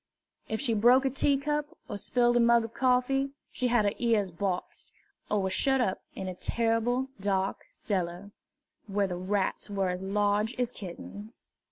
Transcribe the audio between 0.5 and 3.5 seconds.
she broke a teacup or spilled a mug of coffee,